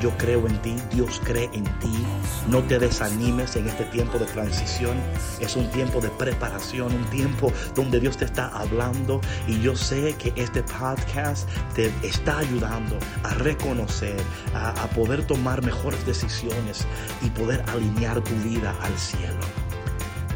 yo 0.00 0.10
creo 0.18 0.46
en 0.46 0.60
ti, 0.62 0.76
Dios 0.92 1.20
cree 1.24 1.48
en 1.52 1.64
ti, 1.80 2.06
no 2.48 2.62
te 2.62 2.78
desanimes 2.88 3.54
en 3.56 3.68
este 3.68 3.84
tiempo 3.84 4.18
de 4.18 4.24
transición. 4.24 4.96
Es 5.40 5.56
un 5.56 5.70
tiempo 5.70 6.00
de 6.00 6.08
preparación, 6.08 6.94
un 6.94 7.04
tiempo 7.10 7.52
donde 7.74 8.00
Dios 8.00 8.16
te 8.16 8.24
está 8.24 8.48
hablando 8.48 9.20
y 9.46 9.60
yo 9.60 9.76
sé 9.76 10.14
que 10.14 10.32
este 10.36 10.62
podcast 10.62 11.46
te 11.74 11.92
está 12.02 12.38
ayudando 12.38 12.98
a 13.24 13.34
reconocer, 13.34 14.16
a, 14.54 14.72
poder 14.96 15.22
tomar 15.26 15.62
mejores 15.62 16.04
decisiones 16.06 16.86
y 17.20 17.28
poder 17.30 17.62
alinear 17.68 18.22
tu 18.24 18.34
vida 18.36 18.74
al 18.80 18.98
cielo. 18.98 19.44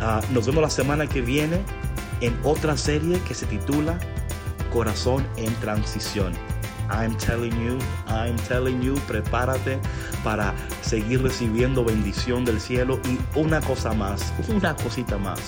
Ah, 0.00 0.20
nos 0.30 0.46
vemos 0.46 0.62
la 0.62 0.70
semana 0.70 1.06
que 1.06 1.22
viene 1.22 1.58
en 2.20 2.38
otra 2.44 2.76
serie 2.76 3.18
que 3.26 3.34
se 3.34 3.46
titula 3.46 3.98
Corazón 4.72 5.26
en 5.36 5.52
Transición. 5.56 6.34
I'm 6.90 7.16
telling 7.16 7.54
you, 7.64 7.78
I'm 8.08 8.36
telling 8.48 8.82
you, 8.82 8.94
prepárate 9.08 9.78
para 10.22 10.52
seguir 10.92 11.22
recibiendo 11.22 11.86
bendición 11.86 12.44
del 12.44 12.60
cielo 12.60 13.00
y 13.08 13.18
una 13.34 13.62
cosa 13.62 13.94
más, 13.94 14.30
una 14.48 14.76
cosita 14.76 15.16
más. 15.16 15.40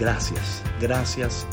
Gracias, 0.00 0.64
gracias. 0.80 1.46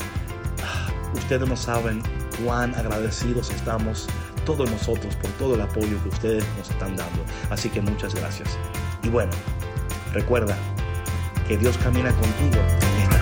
Ah, 0.60 0.90
ustedes 1.14 1.48
no 1.48 1.56
saben 1.56 2.02
cuán 2.44 2.74
agradecidos 2.74 3.50
estamos 3.50 4.08
todos 4.44 4.68
nosotros 4.68 5.14
por 5.14 5.30
todo 5.34 5.54
el 5.54 5.60
apoyo 5.60 6.02
que 6.02 6.08
ustedes 6.08 6.44
nos 6.58 6.68
están 6.68 6.96
dando. 6.96 7.24
Así 7.48 7.68
que 7.68 7.80
muchas 7.80 8.12
gracias. 8.12 8.58
Y 9.04 9.08
bueno, 9.08 9.30
recuerda 10.12 10.56
que 11.46 11.56
Dios 11.56 11.78
camina 11.78 12.10
contigo 12.10 12.60
en 13.04 13.21